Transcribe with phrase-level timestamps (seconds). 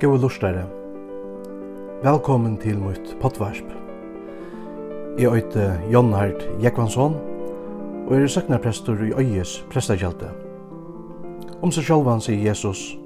[0.00, 0.66] Gåa lustare.
[2.02, 3.64] Velkommen til mitt potvarsp.
[5.18, 7.14] Jeg øyte Jon Hart Jekvansson,
[8.06, 10.28] og er søknarprestor i Øyes prestakjelte.
[11.62, 12.98] Om seg sjálvan sier Jesus,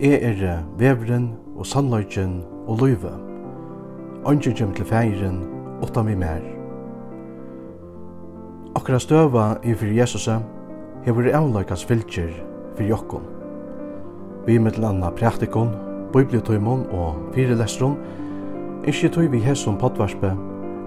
[0.00, 3.14] Jeg er vevren og sannløyken og løyve.
[4.28, 5.40] Ønsker kjem til feiren,
[5.82, 6.44] åtta mi mer.
[8.76, 10.44] Akkurat støva i fyrir Jesuset,
[11.08, 12.28] hever avløykas fylgjer
[12.76, 13.24] fyrir jokkon.
[14.46, 17.96] Vi er mittel anna praktikon, bibliotøymon og fyrelestron,
[18.86, 20.34] ikkje tøy vi hesson potvarspe,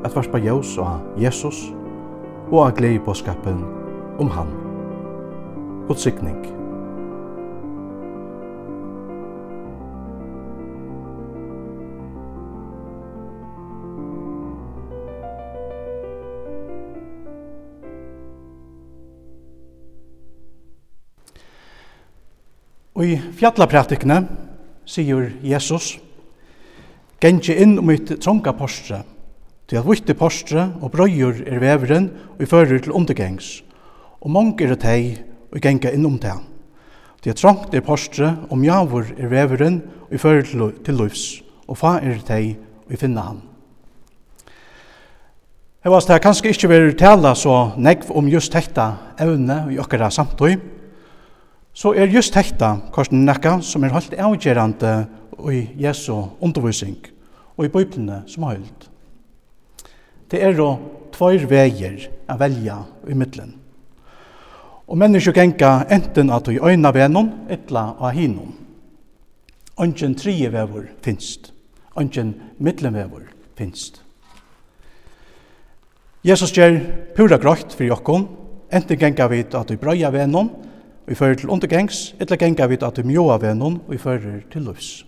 [0.06, 1.66] at varspa jaus og Jesus,
[2.52, 3.62] og av glei på skapen
[4.20, 4.56] om han.
[5.88, 6.40] God sikning.
[23.00, 24.26] Og i fjallapratikene
[24.90, 25.98] sier Jesus,
[27.22, 29.04] gengje inn om mitt trånga postre,
[29.70, 33.60] til at vitte postre og brøyur er veveren og i fører til undergengs,
[34.20, 35.20] og mange er teg
[35.54, 36.42] og genga inn om teg.
[37.22, 41.28] Til at trångt er postre og mjavur er veveren og i fører til løvs,
[41.70, 42.56] og fa er teg
[42.88, 43.46] og i finna han.
[45.80, 48.90] Jeg var det kanskje ikke vil tala så negv om just dette
[49.22, 50.58] evne i okkara samtøy,
[51.80, 54.94] så er just hekta korsen nekka som er holdt avgjerande
[55.48, 56.12] i Jesu
[56.44, 56.98] undervisning
[57.56, 58.90] og i bøyplene som har holdt.
[60.30, 60.74] Det er jo
[61.16, 63.56] tvær veier å velja i middelen.
[64.90, 68.56] Og mennesker genka enten at du øyna venon, etla og hinon.
[69.80, 71.54] Ongen trie vever finst.
[71.96, 74.02] Ongen middelvevor finst.
[76.26, 76.82] Jesus gjør
[77.16, 78.28] pura grått for jokken,
[78.68, 80.50] enten genka vi at vi brøya venon,
[81.10, 84.62] Vi fører til undergengs, etla genga vi at du mjoa vennon og i fører til
[84.62, 85.06] lufs.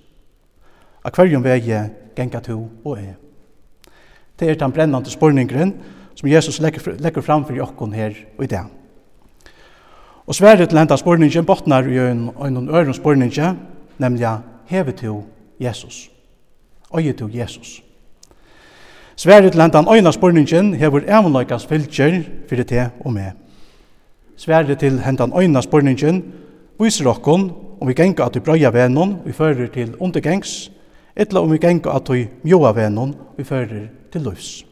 [1.05, 1.77] Akvarium vegi
[2.17, 3.13] genga to og e.
[4.39, 5.75] Det er den brennande spurningren
[6.15, 8.65] som Jesus legger fram for jokkon her og i dag.
[10.25, 13.59] Og sverre til enda spurningen botnar i en øren spurningen,
[13.97, 15.23] nemlig hevet to
[15.59, 16.09] Jesus.
[16.97, 17.83] Øye to Jesus.
[19.15, 23.40] Sverre til henta øyna spurningen hever evanløykans fylgjer fyrir te og med.
[24.37, 26.23] Sverre til hentan øyna spurningin
[26.79, 30.71] viser okkon om vi genga at vi brøya vennon vi fører til undergengs,
[31.15, 34.65] etla om vi genga at vi mjoa vennon vi fører til løvs.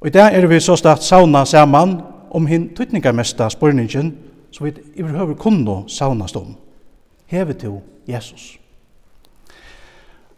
[0.00, 2.00] Og i dag er vi så start sauna saman
[2.30, 4.14] om hin tøytningarmesta spurningin
[4.50, 6.56] så vi iverhøver kunno saunast om.
[7.26, 8.58] Hevet til Jesus.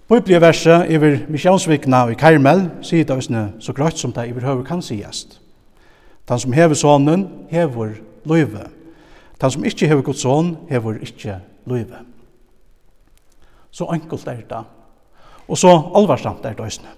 [0.08, 0.38] Biblia
[0.88, 3.24] iver misjonsvikna i Karmel sier det
[3.58, 5.40] så grøtt som det iverhøver kan sigast.
[6.28, 8.66] Den som hever sonen, hever løyve.
[9.40, 12.02] Den som ikke hever god son, hever ikke løyve.
[13.70, 14.64] Så enkelt er det.
[15.48, 16.88] Og så alvarsamt er det øsne.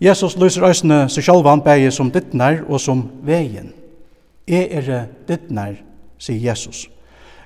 [0.00, 3.72] Jesus løser øsne seg sjalvan bæge som dittnar og som vegin.
[4.48, 5.74] Jeg er dittnar,
[6.18, 6.86] sier Jesus.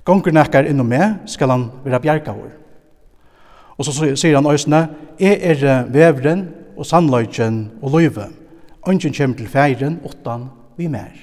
[0.04, 2.52] Gonger nekkar innom meg, skal han være bjergavur.
[3.74, 4.86] Og så sier han øsne,
[5.18, 8.28] jeg er vevren og sannløyken og løyve.
[8.84, 11.14] Ongen kjem til feiren åttan vi mer.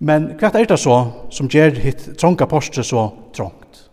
[0.00, 0.96] Men hva er det så
[1.34, 3.86] som gjør hitt trånga postre så trångt?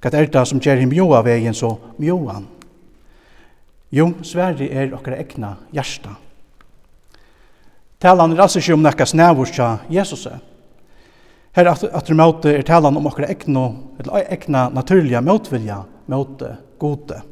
[0.00, 2.46] Hva er det som gjør hitt mjoa vegin så mjoan?
[3.92, 6.16] Jo, Sverige er okkar ekna hjärsta.
[8.00, 10.26] Talan er altså ikke om nekka snævur tja Jesus.
[11.56, 13.70] Her at, at møte er talan om okkar ekna,
[14.00, 15.82] eller ekna naturliga motvilja
[16.12, 17.22] møte gode.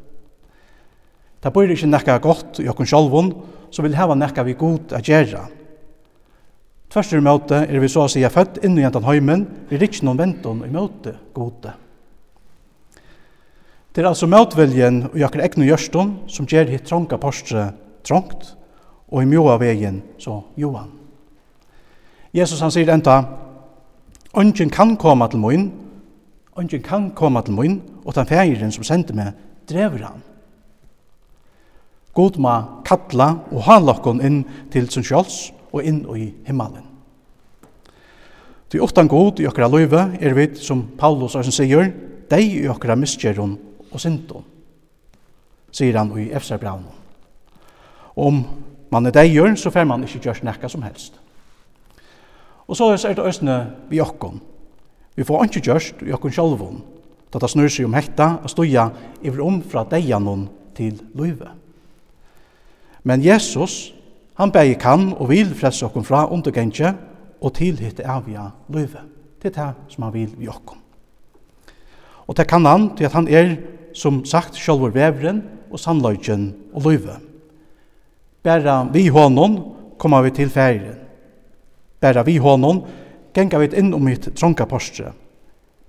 [1.45, 3.27] Det blir ikke nekka godt i okken sjolvun,
[3.69, 5.43] så vil heva nekka vi god a gjerra.
[6.89, 9.85] Tvers i møte er vi så å sija født inn i entan høymen, vi er
[9.85, 11.75] ikke noen ventun i møte gode.
[13.93, 17.69] Det er altså møtviljen og jakker egnu gjørstun som gjer hitt trånga postre
[18.01, 18.55] trångt,
[19.13, 20.89] og i mjoa vegin så joan.
[22.33, 23.21] Jesus han sier enda,
[24.35, 25.69] Ongen kan koma til moin,
[26.57, 29.37] ongen kan koma til moin, og den fægiren som sendte meg,
[29.69, 30.25] drever han.
[32.15, 32.55] God ma
[32.87, 36.85] kalla og halokkon inn til sin sjálfs og inn i himmelen.
[38.71, 41.91] Til åttan god i okra løyve er vi, som Paulus og sier,
[42.31, 43.57] deg i okra miskjeron
[43.91, 44.45] og syndon,
[45.71, 46.87] sier han i Efserbraun.
[48.15, 48.41] Om
[48.91, 51.19] man er deigjør, så fer man ikke gjøre nekka som helst.
[52.65, 53.57] Og så er det østene
[53.91, 54.39] vi okkon.
[55.15, 56.81] Vi får ikke gjørst i okkon sjálfon,
[57.31, 58.89] da det snur seg om hekta og støya
[59.21, 61.64] i om fra deianon til løyve.
[63.05, 63.93] Men Jesus,
[64.35, 66.95] han bæg kan og vil frelse okkum fra undergengje
[67.41, 69.05] og tilhitte avia løyve.
[69.41, 70.81] Det er det som han vil vi okkum.
[72.27, 73.55] Og det kan han til at han er,
[73.93, 77.19] som sagt, sjølver vevren og sannløygen og løyve.
[78.43, 79.59] Bæra vi hånden
[79.97, 80.97] kommer vi til ferien.
[82.01, 82.81] Bæra vi hånden
[83.33, 85.11] genga vi inn om mitt tronka postre.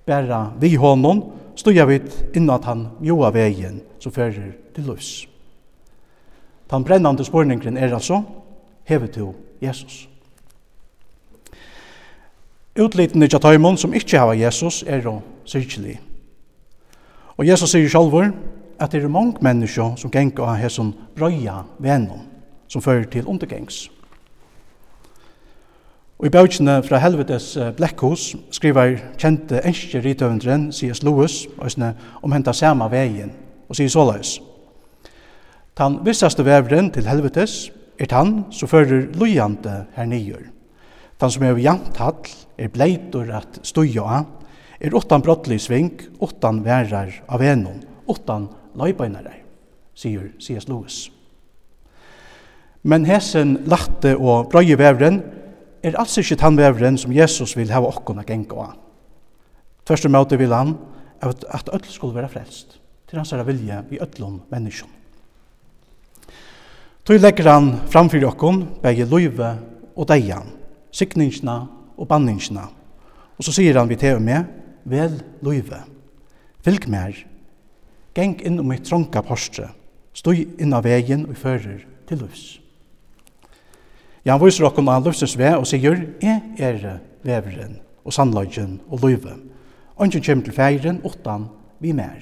[0.07, 1.23] Bæra vi honom
[1.57, 2.01] stuja vi
[2.37, 5.27] inn at han mjoa vegin som fører til løs.
[6.71, 8.23] Den brennande spørningen er altså,
[8.85, 9.33] hever til
[9.63, 10.09] Jesus?
[12.81, 16.01] Utliten i tøymon som ikke hava Jesus er jo sykelig.
[17.37, 18.31] Og Jesus sier sjálfur
[18.81, 22.27] at det er mange mennesker som gengur av hesson brøya vennom
[22.69, 23.87] som fører til undergengs.
[26.19, 31.03] Og i bøkene fra helvetes blekkhus skriver kjente enskje rithøvendren C.S.
[31.05, 31.47] Lewis
[32.23, 33.33] om henta sama vegin
[33.69, 34.39] og sier såleis.
[35.77, 37.67] Tan vissaste vevren til helvetes
[38.01, 40.47] er tan som fører lojande her nyer.
[41.21, 44.31] Tan som er jant hall er bleitur at stuja av,
[44.81, 49.35] er åttan brottlig sving, åttan værar av enon, åttan løybeinare,
[49.97, 50.65] sier C.S.
[50.69, 50.99] Lewis.
[52.85, 55.21] Men hesen latte og brøye vevren
[55.85, 58.77] er altså ikke tan vevren som Jesus vil hava okkona genga av.
[59.85, 60.77] Tvørst måte møte vil han
[61.21, 64.93] at, at öll skulle være frelst, til hans er vilje i öllum menneskjum.
[67.07, 69.53] Tøy legger han framfyr okkon, begge løyve
[69.95, 70.49] og deian,
[70.91, 71.61] sikningsna
[71.95, 72.65] og banningsna.
[73.39, 74.49] Og så sier han vi til og med,
[74.83, 75.15] vel
[75.47, 75.85] løyve,
[76.67, 77.21] fylg mer,
[78.17, 79.69] geng inn om et tronka postre,
[80.19, 82.47] støy inn av vegin og fører til løs.
[84.27, 89.07] Ja, han viser okkon av løsens vei og sier, jeg er veveren og sannløgjen og
[89.07, 89.37] løyve,
[89.97, 91.47] Ongen kommer til feiren, åttan
[91.81, 92.21] vi mer.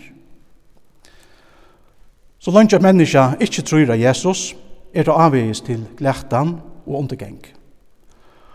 [2.38, 4.52] Så langt at menneska ikkje tror av Jesus,
[4.94, 6.56] er det avvegis til glætan
[6.86, 7.40] og undergeng.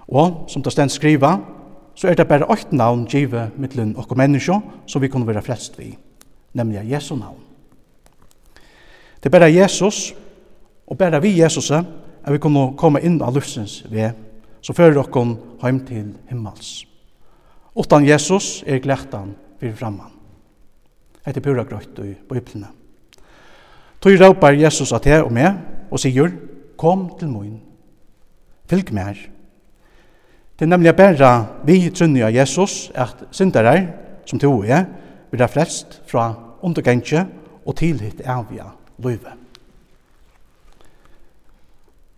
[0.07, 1.37] Og, som det stendt skriva,
[1.95, 4.55] så er det bare åkt navn givet mittlen okkur menneskje
[4.87, 5.91] som vi kunne være frelst vi,
[6.53, 7.41] nemlig Jesu navn.
[9.19, 10.15] Det er bare Jesus,
[10.87, 14.11] og bare vi Jesus, at vi kunne komme inn av luftsens ved,
[14.61, 16.85] så fører okkur heim til himmels.
[17.75, 20.15] Utan Jesus er glætan fyrir framman.
[21.27, 22.67] Etter pura grøyt i bøyplene.
[24.01, 25.59] Tøy råpar Jesus at jeg og meg,
[25.91, 26.31] og sier,
[26.79, 27.59] kom til mun,
[28.69, 29.17] fylg mer.
[30.59, 31.33] Det er nemlig bare
[31.67, 33.87] vi trunner av Jesus at syndere,
[34.25, 34.85] som to er,
[35.31, 37.25] blir frelst fra undergengje
[37.65, 38.21] og til hitt
[38.99, 39.35] løyve.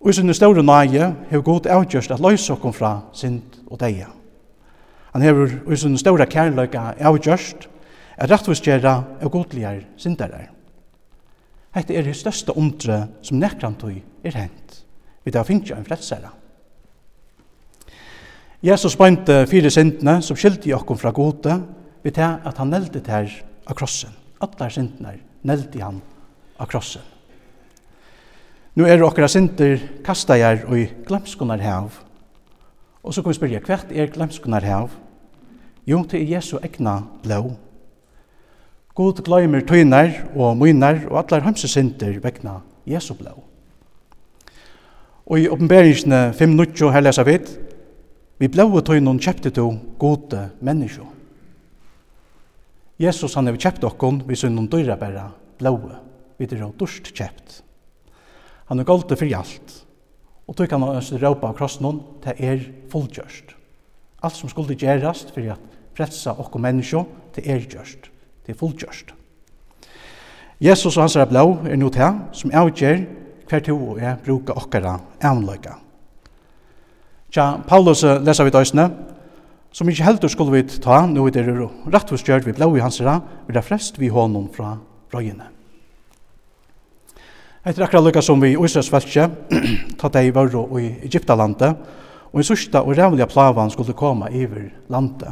[0.02, 4.10] Og i sinne store nøye har god avgjørst at løys okkom fra synd og deia.
[5.14, 7.68] Han har i sinne store kærløyga avgjørst
[8.18, 10.48] at rettvisgjera og godligere syndere.
[11.72, 14.82] Hette er det største undre som nekrantøy er hent.
[15.24, 16.32] Vi tar finnes en frelsere.
[18.62, 21.62] Jesus beinte fire sintene som skilte i fra gode,
[22.04, 23.30] vi tar at han nelte her
[23.66, 24.12] av krossen.
[24.42, 26.02] Alle sintene nelte han
[26.60, 27.02] av krossen.
[28.76, 31.92] Nå er okkara sinter kasta jeg og i glemskunnar hev.
[33.04, 34.94] Og så kan vi spyrja, hvert er glemskunnar hev?
[35.86, 37.56] Jo, til Jesu egna blå
[38.96, 42.58] God gløymer tøyner og mynar og allar hamsesinter vegna
[42.88, 43.38] Jesu blå.
[45.32, 47.40] Og i oppenberingsene 5.9 her leser vi
[48.42, 49.68] Vi blåa tøynon kjepte to
[50.02, 51.06] gode menneskje.
[52.98, 55.28] Jesus han har kjøpt okkon vi synnum døyra bæra
[55.60, 56.00] blåa.
[56.38, 57.62] Vi er dørst kjøpt.
[58.66, 59.76] Han er golde for alt.
[60.48, 63.56] Og tøy kan han råpa av krossen til er fullgjørst.
[64.24, 67.06] Alt som skulle gjerast for at frelsa okko menneskje
[67.38, 68.11] til er gjørst.
[68.46, 69.14] Det er fullgjørst.
[70.62, 73.00] Jesus og hans er blå er nå til som avgjør
[73.50, 75.78] hver to og jeg bruker okkara avnløyga.
[77.32, 78.90] Tja, Paulus leser vi døysene,
[79.72, 83.22] som ikke heldur skulle vi ta, nå er det rettvistgjørt vi blå i hans er,
[83.48, 84.76] og det frest vi hånden fra
[85.16, 85.48] røyene.
[87.62, 89.28] Etter akkurat lykka som vi i Israelsfeltje,
[90.02, 91.78] ta deg i Vørro og i Egyptalandet,
[92.32, 95.32] og i sørsta og rævlige plavan skulle koma iver landet.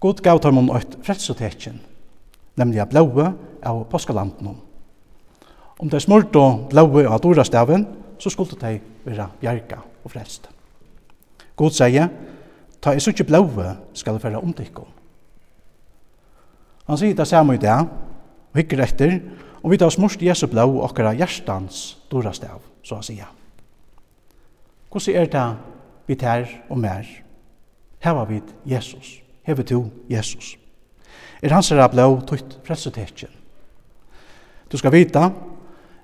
[0.00, 1.80] God gav tar man et fredsotekjen,
[2.60, 3.32] nemlig blåa
[3.66, 4.58] av påskalanden.
[5.80, 7.86] Om det er smurt og blåa av dorastaven,
[8.20, 10.48] så skulle de være bjerga og frelst.
[11.56, 12.08] God sier,
[12.80, 14.88] ta i suttje blåa skal det være omtikkom.
[16.90, 17.76] Han sier det samme i det,
[18.50, 19.18] og hikker etter,
[19.62, 23.28] og vi tar smurst Jesu blå og okkara hjertans dorastav, så han sier.
[24.90, 25.48] Hvordan er det
[26.08, 27.06] vi tar og mer?
[28.00, 29.20] Her var vi Jesus.
[29.46, 30.56] Her var du Jesus
[31.42, 33.30] er hans herra blå tøyt frelsetekjen.
[34.72, 35.30] Du skal vita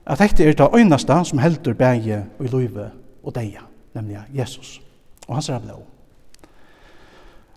[0.07, 2.91] at dette er det øyneste som heldur bæge og i løyve
[3.25, 4.81] og deia, nemlig Jesus.
[5.29, 5.83] Og hans herra blå.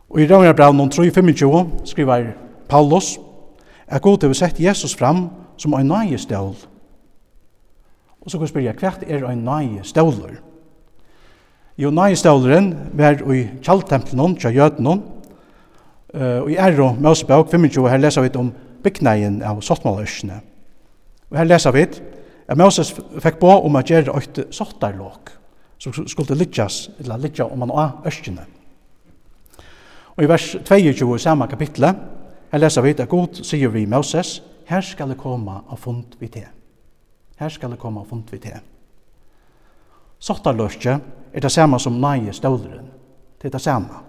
[0.10, 2.32] Og i Røyre brev noen 3.25 skriver
[2.70, 3.20] Paulus
[3.88, 6.56] at god til å sette Jesus fram som en nøye stål.
[8.20, 10.40] Og så kan jeg spørre, hva er en nøye ståler?
[11.80, 14.98] Jo, nøye ståleren var i kjalltempelen til jødene,
[16.13, 20.39] Uh, og i Erro Mosebok 25, her leser vi om byggneien av sottmåløsene.
[21.30, 22.89] Og her leser vi at Moses
[23.22, 25.30] fikk på om å gjøre et sottarlåk,
[25.78, 28.48] som skulle lykkes, eller lykkes om man av øskene.
[30.18, 32.01] Og i vers 22 i samme kapitlet,
[32.50, 34.39] her leser vi at God sier vi Moses,
[34.70, 36.50] her skal det komme av fund vi til.
[37.39, 38.58] Her skal det komme av fund vi til.
[40.20, 40.98] Sottarløsje
[41.34, 42.89] er det samme som nøye ståleren.
[43.39, 44.09] Det er det samme.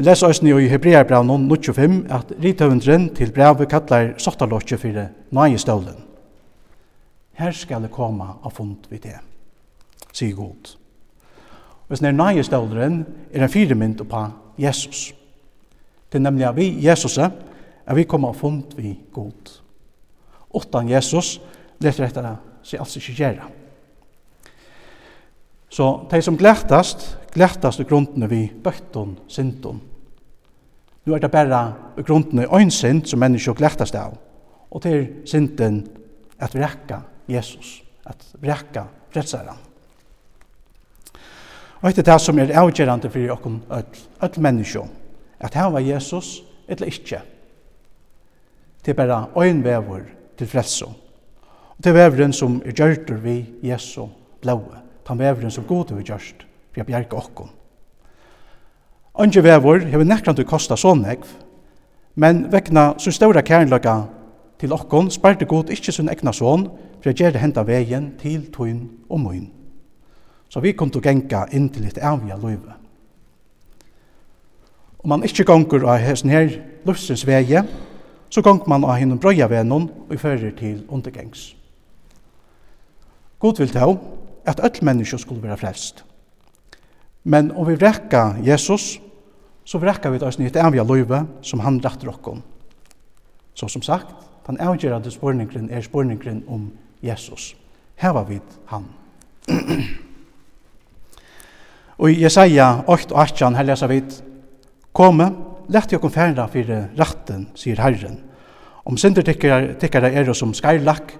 [0.00, 5.00] Vi leser oss i Hebreabrav 95 at rithøvendren til brevet kallar sottalotje for
[5.36, 5.98] nøyestålen.
[7.36, 9.18] Her skal det komme av fund vi til,
[10.08, 10.70] sier god.
[11.84, 12.96] Og sånn er nøyestålen
[13.28, 14.22] er en firemynd på
[14.56, 15.10] Jesus.
[16.08, 19.52] Det er nemlig at vi, Jesus, at vi kommer av fund vi god.
[20.56, 21.42] Åttan Jesus,
[21.76, 22.22] det er rett
[22.62, 23.52] seg altså ikke gjøre.
[25.68, 29.89] Så de som glættast, glættast i grunden vi bøtton, syndon,
[31.04, 31.62] Nu er det bare
[31.98, 34.18] i grunden en synd som mennesker glættast av,
[34.70, 35.86] og til synden
[36.38, 39.58] at rekka Jesus, at rekka frelsaren.
[41.80, 44.88] Og etter det som er avgjørende for åkken öll, öll mennesker,
[45.40, 47.22] at her var Jesus eller ikke.
[48.84, 50.02] Det er bare en vever
[50.38, 50.84] til frelse.
[50.84, 54.06] Og det er veveren som er gjørt vi Jesu
[54.42, 57.48] blåe, den veveren som god er gjørt, for å bjerke åkken.
[59.20, 61.26] Ongi vevor hefur nekrant du kosta så negv,
[62.16, 63.96] men vegna så ståra kærløkka
[64.60, 66.70] til okkon sparte god ikkje sin egna son
[67.02, 69.50] for å gjere henda vegin til tøyn og møyn.
[70.48, 72.78] Så vi kom til å genga inn til litt avvia løyve.
[75.04, 76.56] Om man ikkje gonger av hesten her
[76.88, 77.66] løfsens vege,
[78.32, 81.50] så gonger man av hinn brøya venon og fører til undergengs.
[83.40, 83.92] God vil ta
[84.48, 86.04] at öll menneskje skulle være frelst.
[87.24, 88.96] Men om vi rekka Jesus,
[89.70, 92.40] så vrekka vi oss nytt avja løyve som han rettir okkon.
[93.54, 94.10] Så som sagt,
[94.48, 96.64] den avgjørende spørningen er spørningen om
[97.02, 97.54] Jesus.
[97.94, 98.88] Her var vi han.
[102.00, 104.02] og i Jesaja 8 og 18 her leser vi
[104.92, 105.30] Kome,
[105.70, 108.18] lett jokken færra fyrir ratten, sier Herren.
[108.84, 111.14] Om synder tikkara er som skarlakk,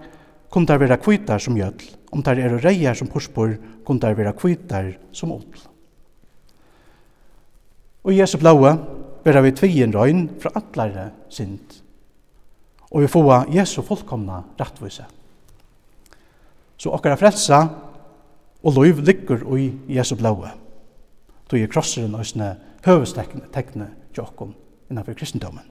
[0.50, 1.87] kun der vera kvitar som gjødl.
[2.11, 3.54] Om der er reier som porspor,
[3.87, 5.70] kun der vera kvitar som odl.
[8.04, 8.73] Og Jesu blaue
[9.25, 11.80] vera vi tvien røyn fra atlare synd.
[12.90, 13.23] Og vi få
[13.54, 15.04] Jesu fullkomna rattvise.
[16.76, 17.61] Så okkara frelsa
[18.62, 20.49] og loiv ligger i Jesu blaue.
[21.50, 22.54] Då er krosseren òsne
[22.87, 24.54] høvestekne tekne tjokkom
[24.90, 25.64] innanfor kristendommen.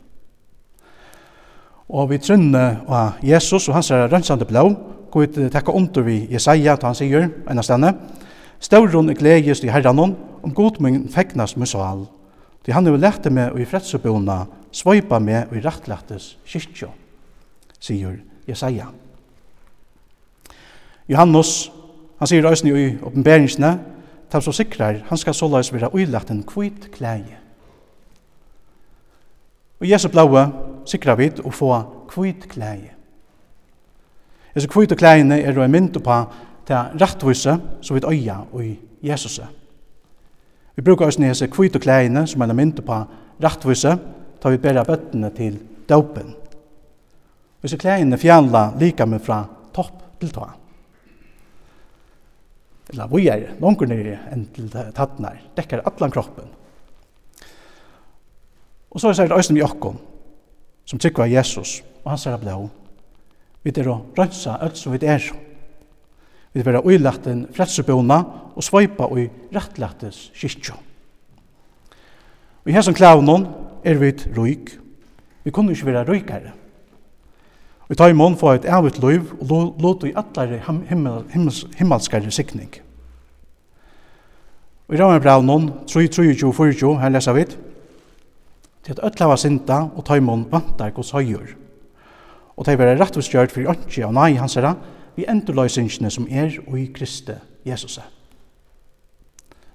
[1.90, 4.66] Og vi trunne av Jesus og hans rønnsande blå,
[5.12, 7.94] gå ut tekka under vi Jesaja, ta han sier, enn stedne,
[8.60, 12.04] Stauron er gledest i herranon, om godmengen feknas med sval,
[12.64, 16.90] Til han hefur lærte meg og i fredsubona svoipa meg og i rattlættes kyrkjo,
[17.80, 18.90] sier Jesaja.
[21.10, 21.72] Johannes,
[22.20, 23.72] han sier òsni i oppenberingsne,
[24.30, 27.38] tar så sikrar, han skal såleis vera uilagt en kvit klæge.
[29.80, 30.44] Og Jesu blaue
[30.86, 31.72] sikrar vid å få
[32.12, 32.92] kvit klæge.
[34.56, 36.20] Jesu kvit klægene er en mynd på
[36.68, 39.59] til rettvise som vi øya og i Jesuset.
[40.80, 42.98] Vi brukar oss nese kvitt kleine som er mynda på
[43.44, 43.98] rettvise,
[44.40, 45.58] tar vi bæra bøttene til
[45.90, 46.30] døpen.
[47.60, 49.42] Hvis kleine fjalla lika med fra
[49.76, 50.46] topp til ta.
[52.94, 56.48] Eller vi er langt nere enn til tattnar, dekker atlan kroppen.
[58.88, 60.00] Og så er det Øystein Jokkon,
[60.88, 62.70] som tykker av Jesus, og han ser av blå.
[63.68, 65.28] Vi er å rønsa alt som vi er
[66.54, 68.20] vi uilagt en fredsebona
[68.56, 70.76] og svøypa ui rettlagtes kyrkjo.
[72.66, 73.48] Og i hesson klavnon
[73.86, 74.74] er vi et røyk.
[75.46, 76.52] Vi kunne ikke være røykare.
[77.90, 82.32] Vi tar i mån for et avut liv og låt i atlare himmel, himmels, himmelskare
[82.32, 82.70] sikning.
[84.90, 87.46] Og i rammer brev noen, 3, 3, 2, 4, 2, her leser vi
[88.86, 91.56] til at ødla var sinta og tar i mån vantar gos høyur.
[92.58, 94.76] Og ta i vera rettvisgjørt for ønskje av nei hans herra,
[95.20, 97.36] vi endurløysingene som er og i Kristi
[97.68, 98.00] Jesus.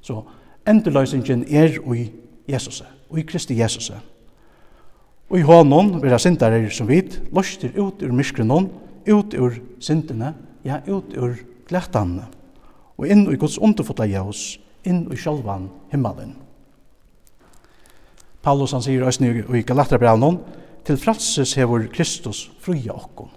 [0.00, 0.22] Så
[0.68, 2.08] endurløysingen er og i
[2.48, 2.82] Jesus,
[3.16, 3.92] i Kristi Jesus.
[5.30, 8.70] Og i hånden vil jeg sindere som vidt, løster ut ur myskrenon,
[9.08, 10.34] ut ur sintene,
[10.64, 11.36] ja, ut ur
[11.68, 12.26] glættanene,
[12.96, 16.36] og inn i Guds underfotla Jesus, inn i sjølvan himmelen.
[18.44, 20.38] Paulus han sier i Galaterbrevnen,
[20.84, 23.30] til frelses hevur Kristus fruja okkom.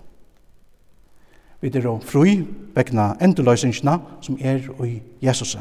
[1.61, 2.43] Vi er fri
[2.75, 5.55] vegna endurløysingsna som er i Jesus.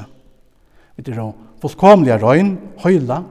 [0.97, 3.23] Vi er fullkomliga røyn, høyla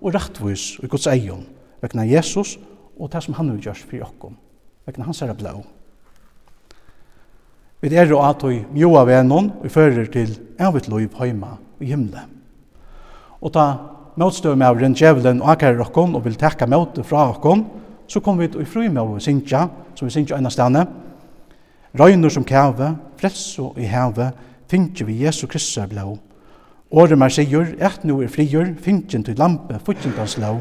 [0.00, 1.44] og rettvis i Guds eion
[1.84, 2.56] vegna Jesus
[2.96, 4.36] og det som han har gjort for okkom,
[4.86, 5.58] vegna hans herre blå.
[7.84, 12.22] Vi er og at vi mjoa vennom og fører til evigt liv heima i himle.
[13.44, 13.66] Og ta
[14.16, 17.66] motstøv med avren djevelen og akkurat okkom og vil tekka møte fra okkom,
[18.08, 21.04] så kom vi til i fri med å synkja, som vi synkja ennastane, og
[21.98, 24.32] Røyner som kæve, fredso i heve,
[24.70, 26.18] finnje vi Jesu Kristus blå.
[26.90, 30.60] Åre mer sigur, et nu er frigjur, finnjen til lampe, futtjentans lå.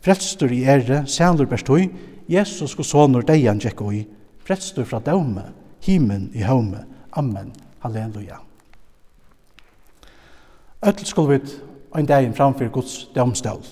[0.00, 1.88] Fredstur i ære, sælur bestoi,
[2.28, 4.04] Jesus sko sonur deian tjekk oi.
[4.44, 5.42] Fredstur fra daume,
[5.84, 6.84] himen i haume.
[7.12, 7.52] Amen.
[7.80, 8.36] Halleluja.
[10.86, 11.52] Øtl skulle vi
[11.96, 13.64] ein dag framfyr Guds daumstall.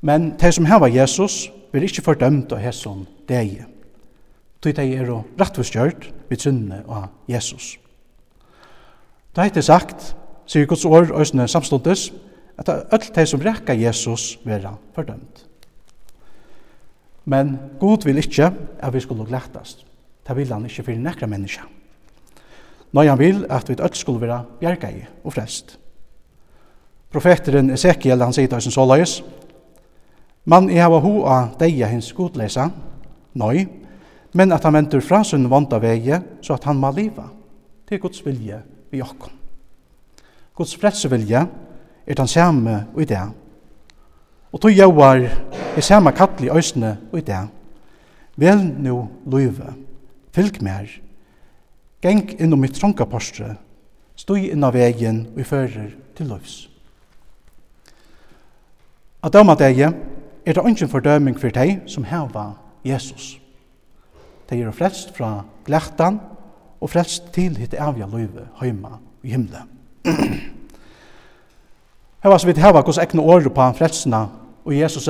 [0.00, 3.64] Men de som hava Jesus vil ikkje fordømt av hesson deg
[4.64, 7.74] tog de er og rettvistgjørt ved syndene av Jesus.
[9.36, 10.14] Da heit det sagt,
[10.46, 12.12] sier Guds år øsne samståndes,
[12.56, 15.44] at alt de som rekka Jesus vera fordømt.
[17.24, 19.84] Men Gud vil ikkje at vi skulle glættast.
[20.24, 21.64] Det vil han ikkje fyrir nekra menneska.
[22.94, 25.78] Nei, han vil at vi alt skulle vera bjergei og frest.
[27.10, 29.22] Profeteren Ezekiel, han sier tøysen såleis,
[30.44, 32.68] Man i hava a deia hins godleisa,
[33.32, 33.64] nøy,
[34.34, 37.28] men at han venter fra sin vonda vege, så at han må liva.
[37.88, 38.58] Det er Guds vilje
[38.90, 39.32] vi okkom.
[40.54, 41.46] Guds frelsevilje
[42.06, 43.22] er den samme og i det.
[44.52, 45.22] Og tog jauar
[45.76, 47.42] er samme kattelig øysene og i det.
[48.36, 49.74] Vel nu løyve,
[50.34, 50.90] fylg mer,
[52.02, 53.54] geng innom mitt tronka postre,
[54.14, 56.68] Stoi inn av vegen og i fører til løyvs.
[59.26, 59.94] At døma deg er
[60.46, 62.52] det ønsken fordøming for deg som heva
[62.86, 63.43] Jesus
[64.50, 66.20] de er frelst fra glættan
[66.80, 69.64] og frelst til hitt avja løyve heima i himle.
[72.24, 74.26] Hva så vidt heva hos ekne åre på frelsna
[74.64, 75.08] og Jesus,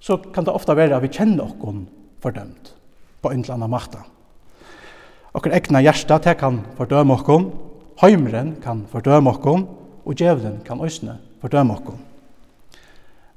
[0.00, 1.86] så kan det ofta være at vi kjenner okkon
[2.24, 2.72] fordømt
[3.20, 4.04] på en eller annen makta.
[5.36, 7.50] Okkar ekne hjersta, det kan fordøme okkon,
[8.00, 9.66] heimren kan fordøme okkon,
[10.06, 12.00] og djevelen kan òsne fordøme okkon.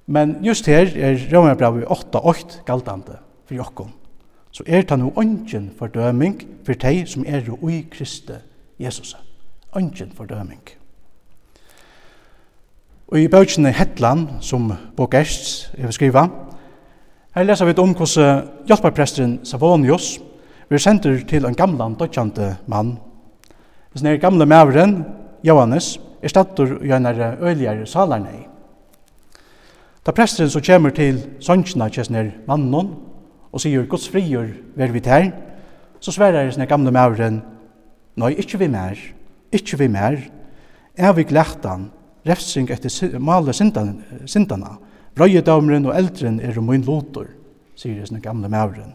[0.07, 3.91] Men just her er Romerbrevet 8.8 galtande for okkon
[4.51, 8.33] så er det nå ønsken fordøming for de som er i Kristi
[8.79, 9.15] Jesus.
[9.75, 10.61] Ønsken fordøming.
[13.07, 16.27] Og i bøkene Hetland, som Bogerst er skriva,
[17.35, 20.19] her leser vi om hvordan hjelperpresteren Savonius
[20.69, 22.97] blir sendt til en gamlan dødkjente mann.
[23.91, 25.05] Hvis den gamle maveren,
[25.43, 28.47] Johannes, er stattur i en øyligere salarnei.
[30.05, 32.95] Da presteren så kommer til sønnsina kjesner mannen,
[33.51, 35.31] og sier Guds frigjør ver vi der,
[35.99, 37.41] så sverar jeg sånne gamle mauren,
[38.19, 38.99] Nei, ikkje vi mer,
[39.55, 40.17] ikkje vi mer,
[40.99, 41.85] er vi glættan,
[42.27, 44.73] refsing etter male sindana,
[45.15, 47.29] brøyedamren og eldren er om min lotor,
[47.79, 48.91] sier jeg sånne gamle mauren.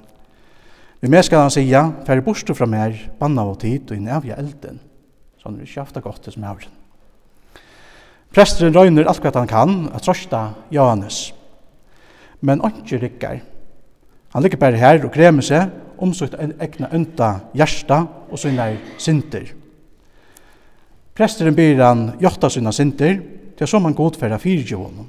[1.00, 4.36] Vi mer skal han sija, færre borste fra mer, banna og tid, og inn avja
[4.40, 4.82] elden,
[5.40, 6.72] sånn vi kjafta godt til mauren.
[8.34, 11.28] Presteren røyner alt hva han kan, at trosta Johannes,
[12.44, 13.42] men ikke rikkar,
[14.34, 15.70] Han ligger bare her og kremer seg
[16.02, 19.46] om sitt egna ønta hjärsta og sina synder.
[21.14, 23.20] Presteren byr han jotta sina synder
[23.54, 25.06] til som han godferda fyrtje honom.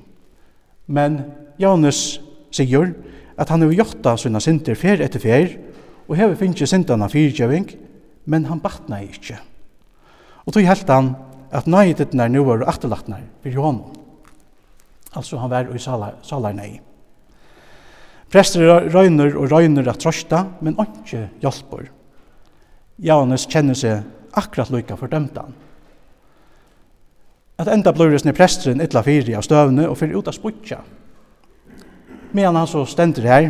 [0.86, 1.24] Men
[1.58, 2.20] Janus
[2.54, 2.94] sier
[3.38, 5.58] at han har jotta sina synder fer etter fer
[6.06, 7.72] og hever finnje syndana fyrtjåving,
[8.30, 9.40] men han batna ikkje.
[10.46, 11.16] Og tog helt han
[11.50, 13.96] at nøydet nær nu var atterlatnar fyrir honom.
[15.16, 16.76] Altså han var i salar, salar nei.
[18.36, 21.86] Prester røyner og røyner at trøsta, men ikke hjelper.
[23.00, 24.02] Janus kjenner seg
[24.36, 25.54] akkurat lykka fordømtan.
[27.56, 30.82] At enda blurresne presteren ytla fyri av støvne og fyrir ut av sputja.
[32.36, 33.48] Medan han så stender her,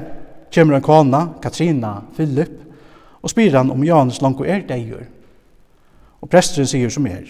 [0.54, 2.60] kommer en kona, Katrina, Philip,
[3.26, 5.08] og spyr han om Janus langt er deigur.
[6.22, 7.26] Og presteren sier som er.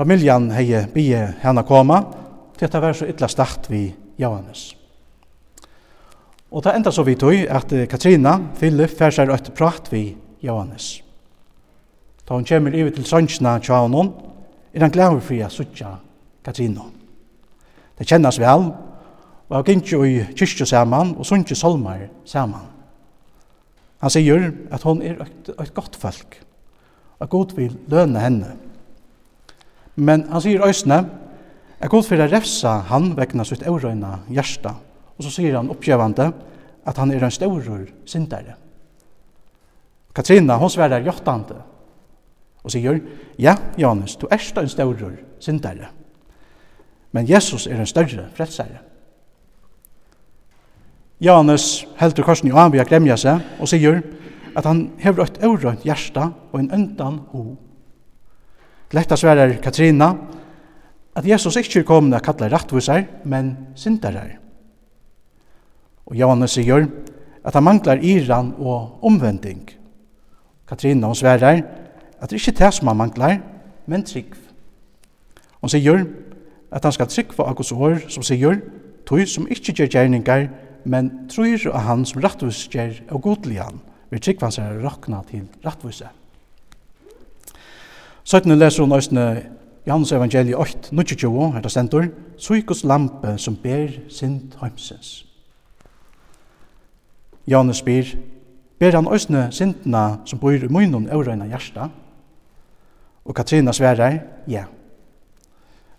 [0.00, 2.00] Familjan hei bie henne koma,
[2.56, 4.70] til at det var så ytla start vi Janus.
[6.54, 10.12] Og det enda så vi tog at Katrina, Philip, fær seg et prat vi
[10.44, 11.00] Johannes.
[12.22, 14.12] Da hun kommer ivet til sønsjene tja honom,
[14.70, 15.96] er han glad for å suttja
[16.46, 16.86] Katrina.
[17.98, 18.68] Det kjennes vel,
[19.50, 22.70] og han gikk i kyrkje saman og sunnje solmar saman.
[23.98, 26.38] Han sier at hon er et, et godt folk,
[27.18, 28.54] og god vil løne henne.
[29.96, 31.02] Men han sier øsne,
[31.80, 34.78] at god vil refsa han vegna sitt eurøyna hjersta,
[35.18, 36.30] Og så sier han oppgjevande
[36.84, 38.56] at han er en større syndare.
[40.14, 41.60] Katrina, hon sverar jottande
[42.64, 43.00] og sier,
[43.38, 45.10] ja, Janus, du erst en større
[45.42, 45.90] syndare.
[47.12, 48.80] Men Jesus er en større frelsare.
[51.20, 54.00] Janus heldur korsen i anby a gremja seg og sier
[54.54, 57.44] at han hever et eurønt hjärsta og en øndan ho.
[58.94, 60.12] Letta sverar Katrina
[61.14, 64.43] at Jesus ikkje er komin a kalla rattvisar, men syndarar.
[66.06, 66.86] Og Johannes sier
[67.44, 69.70] at han manglar iran og omvending.
[70.68, 71.62] Katrina hon sverar
[72.20, 73.38] at det er det som han manglar,
[73.86, 74.34] men trygg.
[75.60, 76.06] Hon sier
[76.72, 78.60] at han skal trygg for Guds år som sier
[79.06, 80.48] tog som ikke gjør gjerningar,
[80.84, 85.22] men tror av han som rattvis gjør og godlig han, vil for han seg rakna
[85.28, 86.08] til rattvise.
[88.24, 89.26] Søttene leser hun òsne
[89.84, 92.08] Johannes evangeliet 8, 22, her det stendur,
[92.40, 95.33] «Suikus lampe som ber sind heimsens.»
[97.46, 98.14] Janus spyr,
[98.80, 101.90] ber han òsne sintna som bor i munnen aurøyna hjärsta?
[103.24, 104.64] Og Katrina sverar, ja.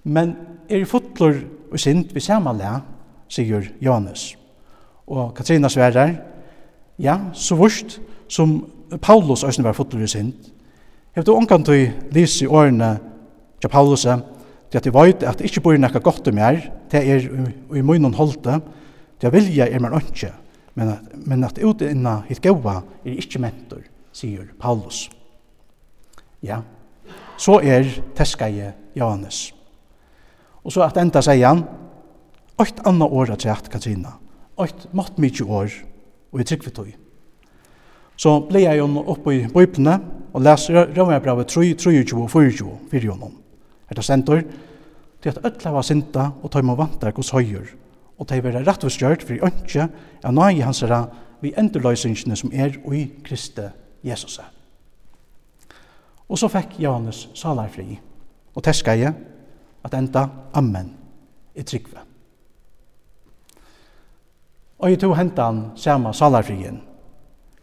[0.04, 0.36] Men
[0.70, 1.38] er i fotlor
[1.72, 2.80] og sint vi samanlega,
[3.30, 4.36] sier Janus.
[5.06, 6.16] Og Katrina sverar,
[7.02, 8.64] ja, så vurst som
[9.02, 10.52] Paulus òsne var fotlor og sint.
[11.16, 12.96] Heftu ongan tøy lys i årene
[13.62, 17.02] til Paulus, til at jeg vet at det ikke bor nekka godt om jeg, det
[17.06, 17.30] er
[17.76, 18.60] i munnen holdte,
[19.22, 20.34] det vilja er man ikke
[20.76, 23.84] men at, men at ute inna hitt gaua er ikkje mentor,
[24.16, 25.06] sier Paulus.
[26.44, 26.62] Ja,
[27.38, 29.50] så er teskeie Johannes.
[30.66, 31.66] Og så at enda sier han,
[32.56, 34.14] Oit anna år at rett Katrina,
[34.56, 35.74] oit mått mykje år,
[36.32, 36.88] og i tog.
[38.16, 39.98] Så ble jeg jo oppe i bøyplene,
[40.32, 43.34] og leser Rømmerbrevet 3, 23 og 24, fyrir jonom.
[43.90, 44.42] Her det stendur,
[45.22, 47.68] til at ødla var sinta, og tøyma vantar hos høyur,
[48.18, 49.88] og de vera rettvisgjørt for ønske
[50.24, 51.06] av nøye hansara
[51.42, 53.68] vi endurløysingene som er i Kristi
[54.04, 54.40] Jesus.
[56.30, 58.00] Og så fikk Johannes salarfri,
[58.56, 59.14] og teska jeg
[59.86, 60.94] at enda Amen
[61.56, 62.02] i tryggve.
[64.80, 66.82] Og i to hentan sama salarfrien,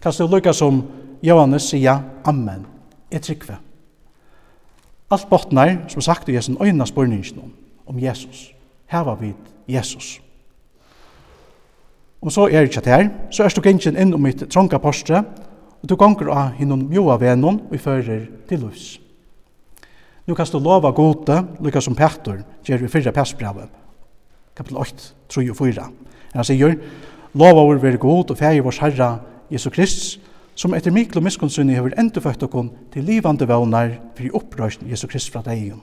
[0.01, 0.83] kan du lukka som
[1.23, 2.67] Johannes sier Amen
[3.11, 3.59] i tryggve.
[5.11, 7.53] Alt botnar, som sagt, i Jesu øyna spurningsnum
[7.87, 8.53] om Jesus.
[8.87, 9.35] Her var vi
[9.69, 10.22] Jesus.
[12.23, 15.25] Og så er det ikke her, så er du gengjen inn om mitt tronka postre,
[15.83, 19.01] og du gonger av hinnom mjoa venon og fører til lus.
[20.27, 23.71] Nu kan du lova gode, lukka som Petter, gjer vi fyrra persbrevet,
[24.55, 25.87] kapitel 8, 3 og 4.
[26.37, 26.77] Han sier,
[27.35, 29.17] lova vår veri god og fæg vår herra
[29.51, 30.21] Jesu Krist,
[30.55, 35.33] som etter miklo og miskunnsunni hever enduføtt okon til livande vevnar fyrir opprøysten Jesu Krist
[35.33, 35.83] fra deion,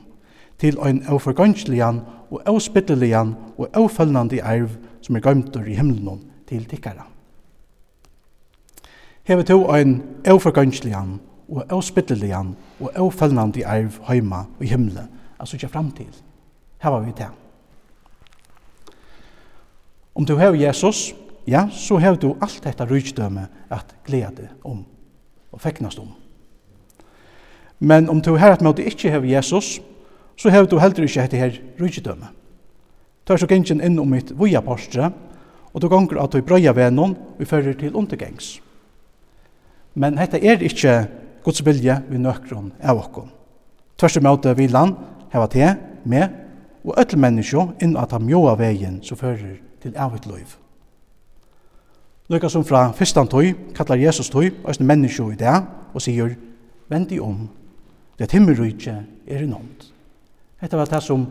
[0.57, 1.99] til ein auforgønsklian
[2.31, 4.77] og auspittelian og aufølgande arv
[5.09, 7.07] som er gøymtur i himmelen til tikkara.
[9.25, 11.15] Hever to ein euforgønnslian
[11.49, 16.21] og euspittelian og eufølgandi arv heima i himmelen, altså ikke framtid.
[16.77, 17.33] Her var vi til.
[20.15, 21.15] Om du hever Jesus,
[21.47, 24.85] ja, så hever du alt dette rydstømme at glede om
[25.51, 26.13] og feknast om.
[27.79, 29.81] Men om du har at måte ikke hever Jesus,
[30.37, 32.27] så hever du heller ikke dette her rydstømme.
[33.29, 35.11] Tør så gingen inn om mitt via postre,
[35.69, 38.55] og du gonger at du brøya venon og fører til undergengs.
[39.93, 40.95] Men hetta er ikkje
[41.45, 43.27] Guds vilje vi nøkron av okkom.
[44.01, 44.95] Tvers så møte vi land,
[45.29, 45.67] heva te,
[46.09, 46.33] med,
[46.81, 50.57] og öll menneskje inn at han mjoa vegin som fører til avut loiv.
[52.33, 55.53] Lukka som fra fyrstan tøy, kallar Jesus tøy, og menneskjo i det,
[55.93, 56.33] og sier,
[56.89, 57.45] vendi om,
[58.17, 58.97] det himmelrykje
[59.29, 59.85] er i nånd.
[60.65, 61.27] Hetta var det som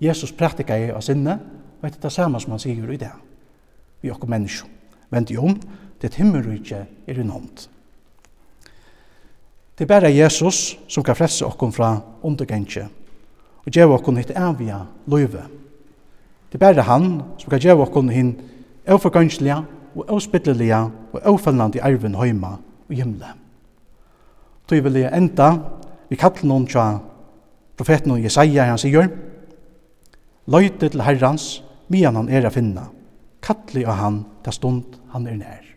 [0.00, 1.38] Jesus prætika i av sinne,
[1.80, 3.10] og etter det samme som han sier i det.
[4.00, 4.68] Vi er okkur menneskje.
[5.10, 5.56] Vent jo om,
[6.00, 7.66] det himmelrykje er en hånd.
[9.76, 11.90] Det er bare Jesus som kan frelse okkur fra
[12.22, 12.86] undergengje,
[13.64, 15.44] og gjøre okkur hitt evige løyve.
[16.50, 18.34] Det er bare han som kan gjøre okkur hinn
[18.88, 19.60] overgangslige
[19.94, 20.80] og avspittlige
[21.12, 22.56] og avfellende arven høyma
[22.88, 23.34] og himle.
[24.68, 25.56] Så vil jeg enda
[26.10, 26.98] vi kaller noen tja
[27.78, 29.08] profeten og Jesaja, han sier,
[30.48, 31.60] Løyte til Herrans,
[31.92, 32.86] mian han er a finna.
[33.44, 35.69] Kattli av han, ta stund han er nær.